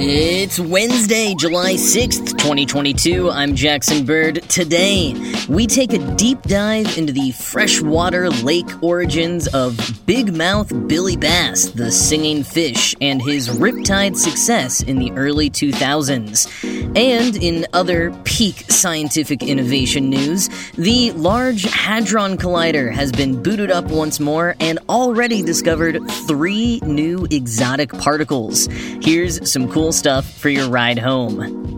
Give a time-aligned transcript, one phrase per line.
[0.00, 3.30] It's Wednesday, July 6th, 2022.
[3.30, 4.42] I'm Jackson Bird.
[4.48, 5.12] Today,
[5.48, 9.76] we take a deep dive into the freshwater lake origins of
[10.06, 16.77] Big Mouth Billy Bass, the singing fish, and his riptide success in the early 2000s.
[16.98, 23.84] And in other peak scientific innovation news, the Large Hadron Collider has been booted up
[23.84, 28.66] once more and already discovered three new exotic particles.
[29.00, 31.77] Here's some cool stuff for your ride home.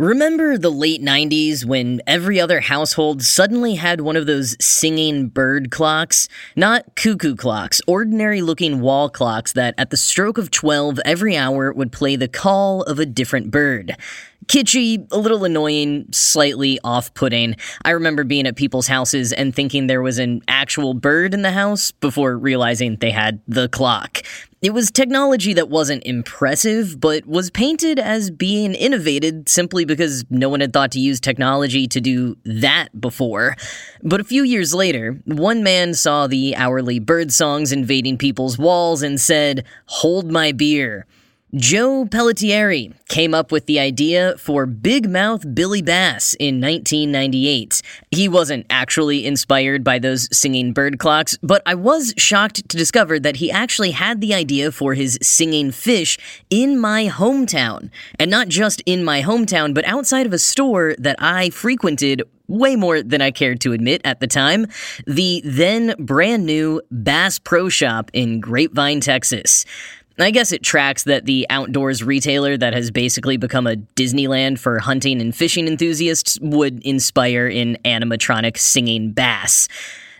[0.00, 5.70] Remember the late 90s when every other household suddenly had one of those singing bird
[5.70, 6.26] clocks?
[6.56, 11.70] Not cuckoo clocks, ordinary looking wall clocks that at the stroke of 12 every hour
[11.70, 13.94] would play the call of a different bird
[14.46, 17.56] kitschy, a little annoying, slightly off putting.
[17.84, 21.52] I remember being at people's houses and thinking there was an actual bird in the
[21.52, 24.22] house before realizing they had the clock.
[24.62, 30.50] It was technology that wasn't impressive, but was painted as being innovated simply because no
[30.50, 33.56] one had thought to use technology to do that before.
[34.02, 39.02] But a few years later, one man saw the hourly bird songs invading people's walls
[39.02, 41.06] and said, Hold my beer.
[41.56, 47.82] Joe Pellettieri came up with the idea for Big Mouth Billy Bass in 1998.
[48.12, 53.18] He wasn't actually inspired by those singing bird clocks, but I was shocked to discover
[53.18, 56.18] that he actually had the idea for his singing fish
[56.50, 57.90] in my hometown.
[58.16, 62.76] And not just in my hometown, but outside of a store that I frequented way
[62.76, 64.66] more than I cared to admit at the time,
[65.06, 69.64] the then brand new Bass Pro Shop in Grapevine, Texas.
[70.22, 74.78] I guess it tracks that the outdoors retailer that has basically become a Disneyland for
[74.78, 79.68] hunting and fishing enthusiasts would inspire an animatronic singing bass.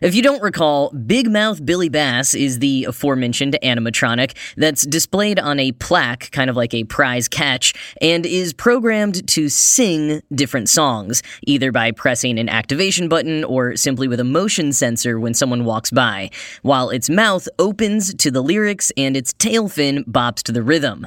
[0.00, 5.60] If you don't recall, Big Mouth Billy Bass is the aforementioned animatronic that's displayed on
[5.60, 11.22] a plaque, kind of like a prize catch, and is programmed to sing different songs,
[11.42, 15.90] either by pressing an activation button or simply with a motion sensor when someone walks
[15.90, 16.30] by,
[16.62, 21.06] while its mouth opens to the lyrics and its tail fin bops to the rhythm.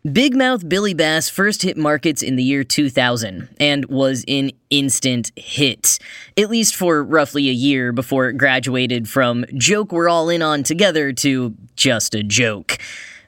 [0.00, 5.30] Big Mouth Billy Bass first hit markets in the year 2000 and was an instant
[5.36, 5.98] hit,
[6.38, 10.62] at least for roughly a year before it graduated from joke we're all in on
[10.62, 12.78] together to just a joke.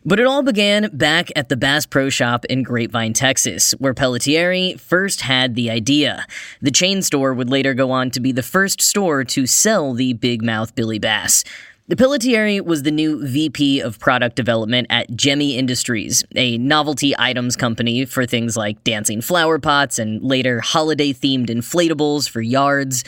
[0.06, 4.80] But it all began back at the Bass Pro Shop in Grapevine, Texas, where Pellettieri
[4.80, 6.26] first had the idea.
[6.62, 10.14] The chain store would later go on to be the first store to sell the
[10.14, 11.44] Big Mouth Billy Bass.
[11.88, 17.56] The Pellettieri was the new VP of product development at Gemmy Industries, a novelty items
[17.56, 23.02] company for things like dancing flower pots and later holiday themed inflatables for yards.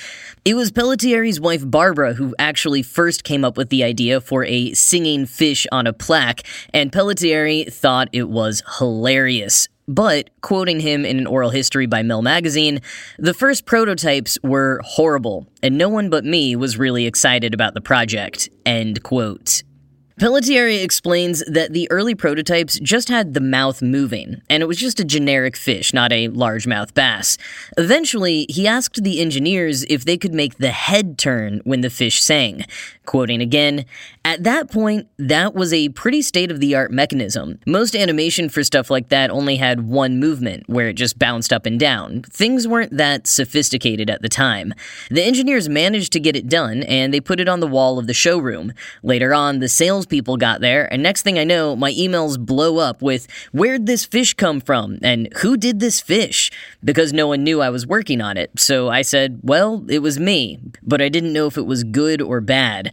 [0.44, 4.74] It was Pellettieri's wife Barbara who actually first came up with the idea for a
[4.74, 6.42] singing fish on a plaque,
[6.72, 9.68] and Pellettieri thought it was hilarious.
[9.86, 12.80] But, quoting him in an oral history by Mel Magazine,
[13.18, 17.82] the first prototypes were horrible, and no one but me was really excited about the
[17.82, 18.48] project.
[18.64, 19.62] End quote.
[20.16, 25.00] Pellettieri explains that the early prototypes just had the mouth moving, and it was just
[25.00, 27.36] a generic fish, not a largemouth bass.
[27.76, 32.22] Eventually, he asked the engineers if they could make the head turn when the fish
[32.22, 32.64] sang.
[33.06, 33.86] Quoting again,
[34.24, 37.58] at that point, that was a pretty state of the art mechanism.
[37.66, 41.66] Most animation for stuff like that only had one movement, where it just bounced up
[41.66, 42.22] and down.
[42.22, 44.74] Things weren't that sophisticated at the time.
[45.10, 48.06] The engineers managed to get it done, and they put it on the wall of
[48.06, 48.72] the showroom.
[49.02, 49.68] Later on, the
[50.04, 54.04] salespeople got there, and next thing I know, my emails blow up with, Where'd this
[54.04, 54.98] fish come from?
[55.02, 56.50] and Who did this fish?
[56.82, 58.50] Because no one knew I was working on it.
[58.58, 62.20] So I said, Well, it was me, but I didn't know if it was good
[62.20, 62.92] or bad.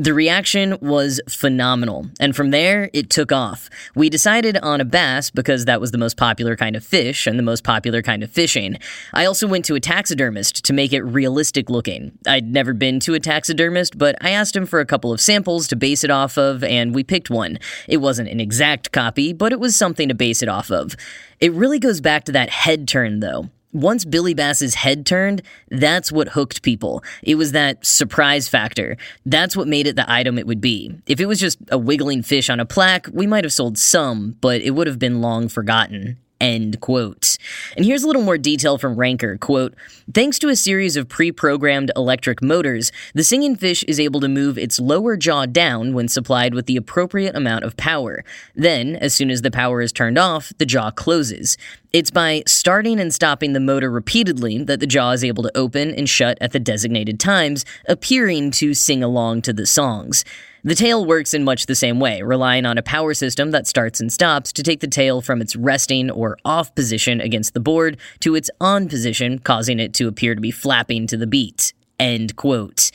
[0.00, 3.68] The reaction was phenomenal, and from there, it took off.
[3.94, 7.38] We decided on a bass because that was the most popular kind of fish and
[7.38, 8.78] the most popular kind of fishing.
[9.12, 12.12] I also went to a taxidermist to make it realistic looking.
[12.26, 15.68] I'd never been to a taxidermist, but I asked him for a couple of samples
[15.68, 17.58] to base it off of, and we picked one.
[17.86, 20.96] It wasn't an exact copy, but it was something to base it off of.
[21.40, 23.50] It really goes back to that head turn, though.
[23.72, 27.04] Once Billy Bass's head turned, that's what hooked people.
[27.22, 28.96] It was that surprise factor.
[29.24, 30.94] That's what made it the item it would be.
[31.06, 34.36] If it was just a wiggling fish on a plaque, we might have sold some,
[34.40, 36.18] but it would have been long forgotten.
[36.40, 37.36] End quote.
[37.76, 39.36] And here's a little more detail from Ranker.
[39.36, 39.74] Quote,
[40.12, 44.56] thanks to a series of pre-programmed electric motors, the singing fish is able to move
[44.56, 48.24] its lower jaw down when supplied with the appropriate amount of power.
[48.54, 51.58] Then, as soon as the power is turned off, the jaw closes.
[51.92, 55.90] It's by starting and stopping the motor repeatedly that the jaw is able to open
[55.90, 60.24] and shut at the designated times, appearing to sing along to the songs.
[60.62, 63.98] The tail works in much the same way, relying on a power system that starts
[63.98, 67.96] and stops to take the tail from its resting or off position against the board
[68.20, 71.72] to its on position, causing it to appear to be flapping to the beat.
[71.98, 72.90] End quote.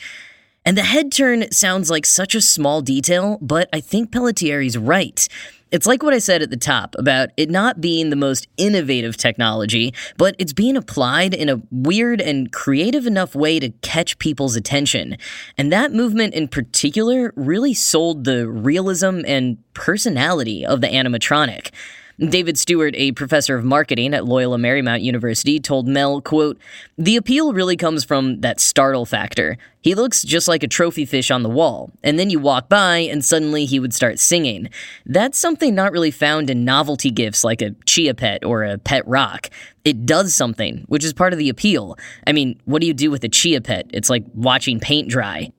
[0.63, 5.27] And the head turn sounds like such a small detail, but I think Pellettieri's right.
[5.75, 9.17] It's like what I said at the top about it not being the most innovative
[9.17, 14.55] technology, but it's being applied in a weird and creative enough way to catch people's
[14.55, 15.17] attention.
[15.57, 21.71] And that movement in particular really sold the realism and personality of the animatronic.
[22.19, 26.57] David Stewart, a professor of marketing at Loyola Marymount University, told Mel, quote,
[26.97, 29.57] The appeal really comes from that startle factor.
[29.81, 32.99] He looks just like a trophy fish on the wall, and then you walk by
[32.99, 34.69] and suddenly he would start singing.
[35.05, 39.05] That's something not really found in novelty gifts like a chia pet or a pet
[39.05, 39.49] rock.
[39.83, 41.97] It does something, which is part of the appeal.
[42.25, 43.87] I mean, what do you do with a chia pet?
[43.91, 45.51] It's like watching paint dry.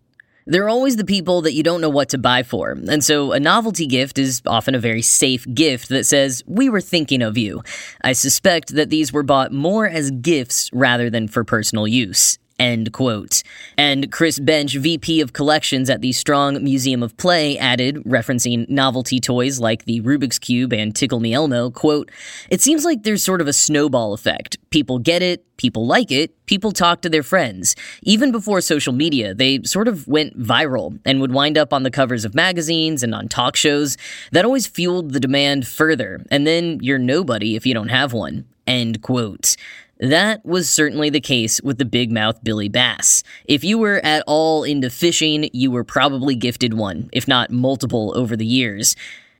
[0.49, 3.33] There are always the people that you don't know what to buy for, and so
[3.33, 7.37] a novelty gift is often a very safe gift that says, We were thinking of
[7.37, 7.65] you.
[8.03, 12.39] I suspect that these were bought more as gifts rather than for personal use.
[12.59, 13.43] End quote.
[13.77, 19.21] And Chris Bensch, VP of Collections at the Strong Museum of Play, added, referencing novelty
[19.21, 22.11] toys like the Rubik's Cube and Tickle Me Elmo, quote,
[22.49, 24.57] It seems like there's sort of a snowball effect.
[24.71, 27.77] People get it, people like it, people talk to their friends.
[28.03, 31.91] Even before social media, they sort of went viral and would wind up on the
[31.91, 33.99] covers of magazines and on talk shows.
[34.33, 38.47] That always fueled the demand further, and then you're nobody if you don't have one.
[38.67, 39.57] End quote.
[39.99, 43.23] That was certainly the case with the big mouth Billy Bass.
[43.47, 48.13] If you were at all into fishing, you were probably gifted one, if not multiple,
[48.15, 48.95] over the years.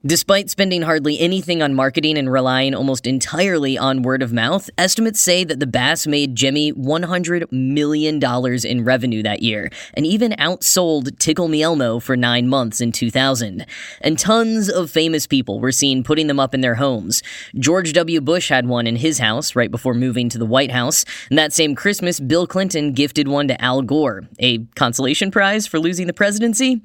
[0.07, 5.19] Despite spending hardly anything on marketing and relying almost entirely on word of mouth, estimates
[5.19, 8.23] say that the Bass made Gemmy $100 million
[8.65, 13.67] in revenue that year, and even outsold Tickle Me Elmo for nine months in 2000.
[14.01, 17.21] And tons of famous people were seen putting them up in their homes.
[17.59, 18.21] George W.
[18.21, 21.53] Bush had one in his house right before moving to the White House, and that
[21.53, 26.13] same Christmas, Bill Clinton gifted one to Al Gore, a consolation prize for losing the
[26.13, 26.81] presidency.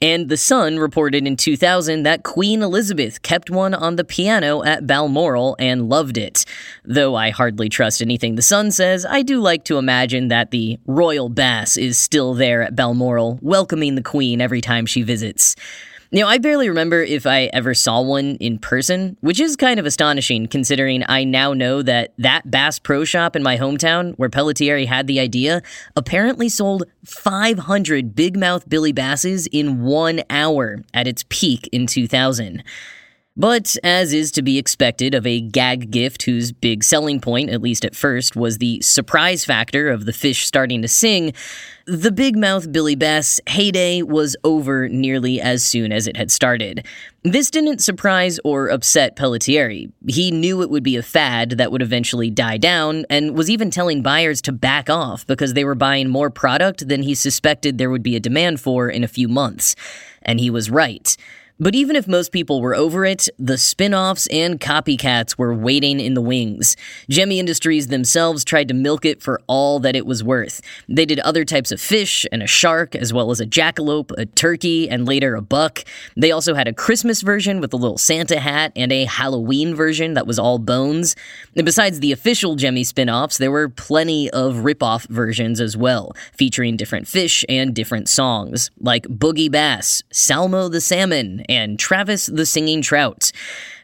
[0.00, 4.86] And The Sun reported in 2000 that Queen Elizabeth kept one on the piano at
[4.86, 6.44] Balmoral and loved it.
[6.84, 10.78] Though I hardly trust anything The Sun says, I do like to imagine that the
[10.86, 15.56] royal bass is still there at Balmoral, welcoming the Queen every time she visits.
[16.14, 19.84] Know, I barely remember if I ever saw one in person, which is kind of
[19.84, 24.86] astonishing considering I now know that that Bass Pro Shop in my hometown, where Pellettieri
[24.86, 25.60] had the idea,
[25.96, 32.62] apparently sold 500 Big Mouth Billy Basses in one hour at its peak in 2000.
[33.36, 37.60] But, as is to be expected of a gag gift whose big selling point, at
[37.60, 41.32] least at first, was the surprise factor of the fish starting to sing,
[41.84, 46.86] the big mouth Billy Bass heyday was over nearly as soon as it had started.
[47.24, 49.90] This didn't surprise or upset Pellettieri.
[50.06, 53.72] He knew it would be a fad that would eventually die down, and was even
[53.72, 57.90] telling buyers to back off because they were buying more product than he suspected there
[57.90, 59.74] would be a demand for in a few months.
[60.22, 61.16] And he was right.
[61.60, 66.00] But even if most people were over it, the spin offs and copycats were waiting
[66.00, 66.76] in the wings.
[67.08, 70.60] Gemmy Industries themselves tried to milk it for all that it was worth.
[70.88, 74.26] They did other types of fish and a shark, as well as a jackalope, a
[74.26, 75.84] turkey, and later a buck.
[76.16, 80.14] They also had a Christmas version with a little Santa hat and a Halloween version
[80.14, 81.14] that was all bones.
[81.54, 85.76] And besides the official Gemmy spin offs, there were plenty of rip off versions as
[85.76, 92.26] well, featuring different fish and different songs, like Boogie Bass, Salmo the Salmon, and Travis
[92.26, 93.30] the Singing Trout.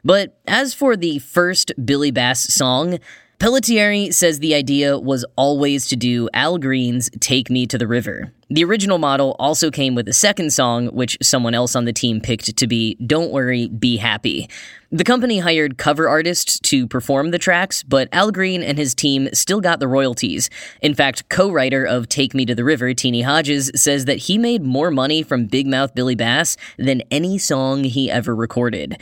[0.05, 2.99] But as for the first Billy Bass song,
[3.41, 8.35] Pellettieri says the idea was always to do Al Green's Take Me to the River.
[8.51, 12.21] The original model also came with a second song, which someone else on the team
[12.21, 14.51] picked to be Don't Worry, Be Happy.
[14.93, 19.31] The company hired cover artists to perform the tracks, but Al Green and his team
[19.33, 20.51] still got the royalties.
[20.83, 24.37] In fact, co writer of Take Me to the River, Teenie Hodges, says that he
[24.37, 29.01] made more money from Big Mouth Billy Bass than any song he ever recorded.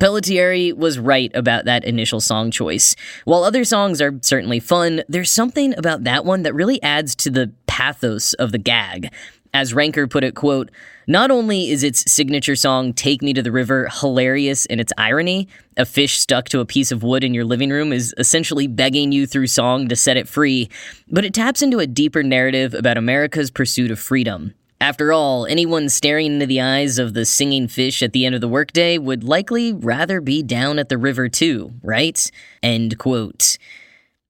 [0.00, 2.96] Pellettieri was right about that initial song choice.
[3.24, 7.30] While other songs are certainly fun, there's something about that one that really adds to
[7.30, 9.12] the pathos of the gag.
[9.54, 10.70] As Ranker put it, quote,
[11.06, 15.46] not only is its signature song Take Me to the River hilarious in its irony,
[15.76, 19.12] a fish stuck to a piece of wood in your living room is essentially begging
[19.12, 20.70] you through song to set it free,
[21.08, 24.54] but it taps into a deeper narrative about America's pursuit of freedom.
[24.82, 28.40] After all, anyone staring into the eyes of the singing fish at the end of
[28.40, 32.28] the workday would likely rather be down at the river too, right?
[32.64, 33.58] End quote.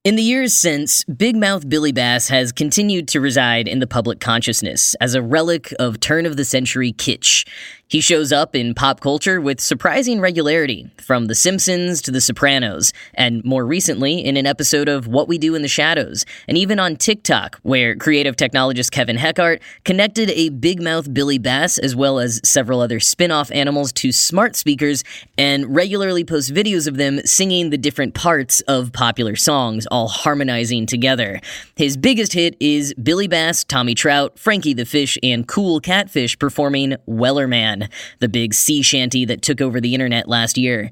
[0.03, 4.19] In the years since, Big Mouth Billy Bass has continued to reside in the public
[4.19, 7.47] consciousness as a relic of turn of the century kitsch.
[7.93, 12.91] He shows up in pop culture with surprising regularity, from The Simpsons to The Sopranos,
[13.13, 16.79] and more recently in an episode of What We Do in the Shadows, and even
[16.79, 22.17] on TikTok, where creative technologist Kevin Heckart connected a big mouth Billy Bass as well
[22.17, 25.03] as several other spin off animals to smart speakers
[25.37, 30.87] and regularly posts videos of them singing the different parts of popular songs, all harmonizing
[30.87, 31.39] together.
[31.75, 36.95] His biggest hit is Billy Bass, Tommy Trout, Frankie the Fish, and Cool Catfish performing
[37.07, 37.82] Wellerman
[38.19, 40.91] the big sea shanty that took over the internet last year.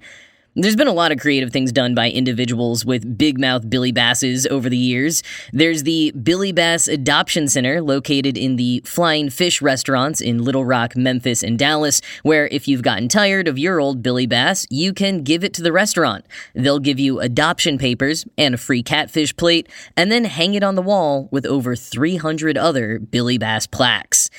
[0.53, 4.45] There's been a lot of creative things done by individuals with big mouth Billy Basses
[4.48, 5.24] over the years.
[5.53, 10.98] There's the Billy Bass Adoption Center located in the Flying Fish restaurants in Little Rock,
[10.98, 15.24] Memphis, and Dallas, where if you've gotten tired of your old Billy Bass, you can
[15.24, 16.25] give it to the restaurant.
[16.53, 20.75] They'll give you adoption papers and a free catfish plate, and then hang it on
[20.75, 24.29] the wall with over 300 other Billy Bass plaques.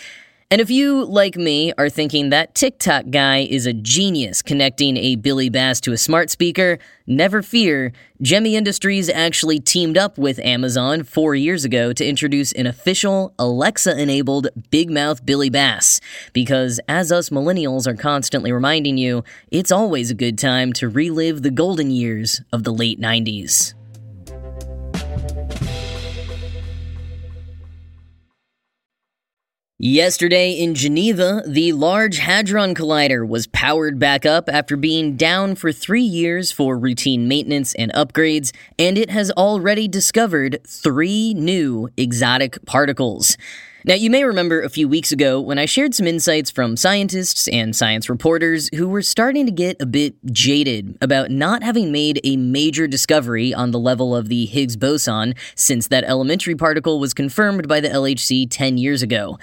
[0.53, 5.17] And if you, like me, are thinking that TikTok guy is a genius connecting a
[5.17, 7.91] Billy Bass to a smart speaker, never fear.
[8.23, 13.99] Gemmy Industries actually teamed up with Amazon four years ago to introduce an official Alexa
[13.99, 16.03] enabled Big Mouth Billy Bass.
[16.35, 21.41] Because as us millennials are constantly reminding you, it's always a good time to relive
[21.41, 23.73] the golden years of the late 90s.
[29.85, 35.73] Yesterday in Geneva, the Large Hadron Collider was powered back up after being down for
[35.73, 42.65] three years for routine maintenance and upgrades, and it has already discovered three new exotic
[42.65, 43.37] particles.
[43.85, 47.49] Now, you may remember a few weeks ago when I shared some insights from scientists
[47.49, 52.21] and science reporters who were starting to get a bit jaded about not having made
[52.23, 57.13] a major discovery on the level of the Higgs boson since that elementary particle was
[57.13, 59.41] confirmed by the LHC 10 years ago.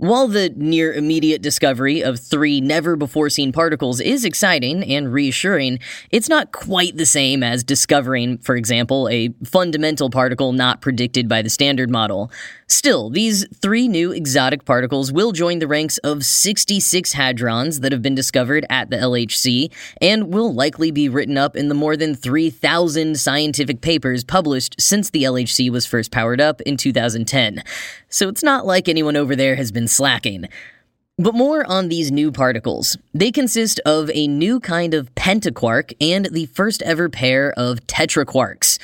[0.00, 5.78] While the near immediate discovery of three never before seen particles is exciting and reassuring,
[6.10, 11.42] it's not quite the same as discovering, for example, a fundamental particle not predicted by
[11.42, 12.32] the standard model.
[12.66, 18.00] Still, these three new exotic particles will join the ranks of 66 hadrons that have
[18.00, 22.14] been discovered at the LHC and will likely be written up in the more than
[22.14, 27.62] 3,000 scientific papers published since the LHC was first powered up in 2010.
[28.08, 30.48] So it's not like anyone over there has been slacking.
[31.18, 32.96] But more on these new particles.
[33.12, 38.78] They consist of a new kind of pentaquark and the first ever pair of tetraquarks.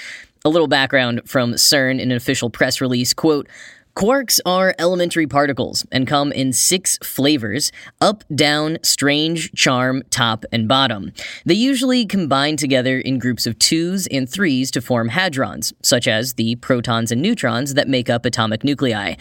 [0.44, 3.48] A little background from CERN in an official press release quote,
[3.96, 7.72] Quarks are elementary particles and come in six flavors
[8.02, 11.12] up, down, strange, charm, top, and bottom.
[11.46, 16.34] They usually combine together in groups of twos and threes to form hadrons, such as
[16.34, 19.14] the protons and neutrons that make up atomic nuclei.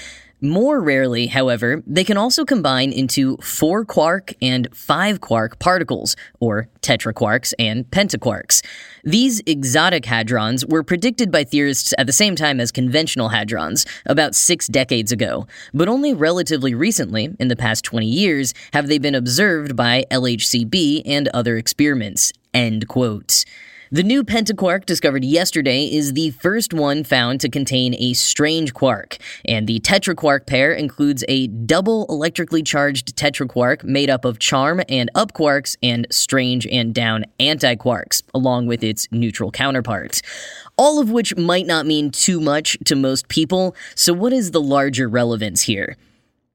[0.46, 6.70] More rarely, however, they can also combine into four quark and five quark particles, or
[6.82, 8.64] tetraquarks and pentaquarks.
[9.04, 14.36] These exotic hadrons were predicted by theorists at the same time as conventional hadrons, about
[14.36, 19.16] six decades ago, but only relatively recently, in the past 20 years, have they been
[19.16, 22.32] observed by LHCb and other experiments.
[22.54, 23.46] End quote.
[23.96, 29.18] The new pentaquark discovered yesterday is the first one found to contain a strange quark,
[29.46, 35.10] and the tetraquark pair includes a double electrically charged tetraquark made up of charm and
[35.16, 40.22] up quarks and strange and down antiquarks, along with its neutral counterpart.
[40.76, 44.60] All of which might not mean too much to most people, so what is the
[44.60, 45.96] larger relevance here?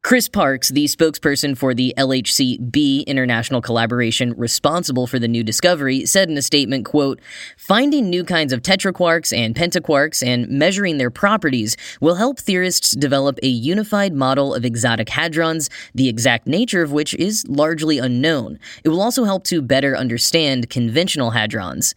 [0.03, 6.31] Chris Parkes, the spokesperson for the LHCb international collaboration responsible for the new discovery, said
[6.31, 7.21] in a statement, quote,
[7.59, 13.39] Finding new kinds of tetraquarks and pentaquarks and measuring their properties will help theorists develop
[13.43, 18.59] a unified model of exotic hadrons, the exact nature of which is largely unknown.
[18.83, 21.93] It will also help to better understand conventional hadrons.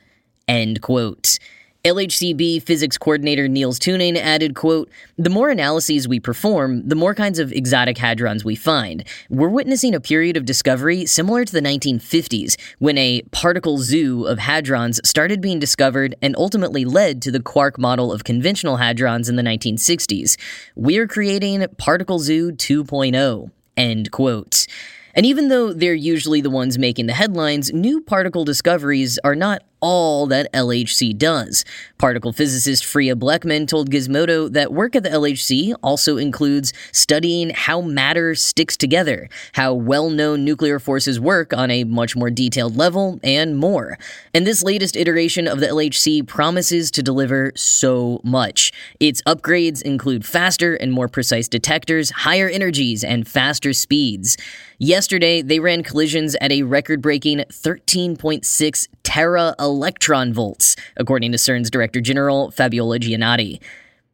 [0.45, 1.39] End quote.
[1.85, 7.39] LHCb physics coordinator Niels Tuning added, quote, The more analyses we perform, the more kinds
[7.39, 9.03] of exotic hadrons we find.
[9.29, 14.37] We're witnessing a period of discovery similar to the 1950s, when a particle zoo of
[14.37, 19.35] hadrons started being discovered and ultimately led to the quark model of conventional hadrons in
[19.35, 20.37] the 1960s.
[20.77, 24.67] We're creating Particle Zoo 2.0, end quote.
[25.15, 29.61] And even though they're usually the ones making the headlines, new particle discoveries are not
[29.83, 31.65] all that LHC does.
[31.97, 37.81] Particle physicist Freya Blekman told Gizmodo that work at the LHC also includes studying how
[37.81, 43.19] matter sticks together, how well known nuclear forces work on a much more detailed level,
[43.23, 43.97] and more.
[44.33, 48.71] And this latest iteration of the LHC promises to deliver so much.
[49.01, 54.37] Its upgrades include faster and more precise detectors, higher energies, and faster speeds.
[54.79, 61.71] Yesterday, they ran collisions at a record breaking 13.6 tera electron volts, according to CERN's
[61.71, 63.59] Director General Fabiola Gianotti.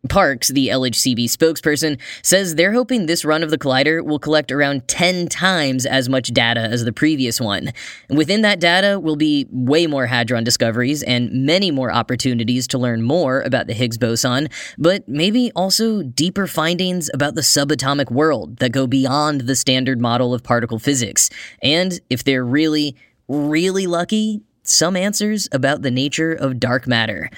[0.08, 4.88] Parkes, the LHCb spokesperson, says they're hoping this run of the collider will collect around
[4.88, 7.74] 10 times as much data as the previous one.
[8.10, 13.02] Within that data will be way more hadron discoveries and many more opportunities to learn
[13.02, 14.48] more about the Higgs boson,
[14.78, 20.34] but maybe also deeper findings about the subatomic world that go beyond the standard model
[20.34, 21.30] of particle physics.
[21.62, 22.96] And if they're really,
[23.28, 27.30] really lucky, some answers about the nature of dark matter.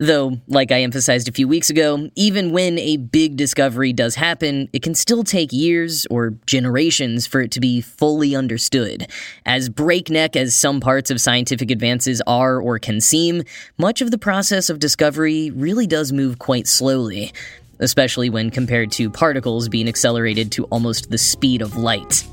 [0.00, 4.68] Though, like I emphasized a few weeks ago, even when a big discovery does happen,
[4.72, 9.08] it can still take years or generations for it to be fully understood.
[9.44, 13.42] As breakneck as some parts of scientific advances are or can seem,
[13.76, 17.32] much of the process of discovery really does move quite slowly,
[17.80, 22.24] especially when compared to particles being accelerated to almost the speed of light.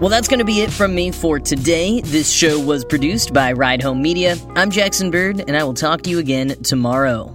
[0.00, 2.00] Well, that's going to be it from me for today.
[2.02, 4.36] This show was produced by Ride Home Media.
[4.54, 7.34] I'm Jackson Bird, and I will talk to you again tomorrow.